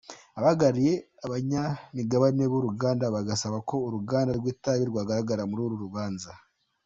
[0.37, 0.93] Abahagarariye
[1.25, 6.29] abanyamigabane b’uruganda bagasaba ko n’uruganda rw’itabi rwagaragara muri uru rubanza.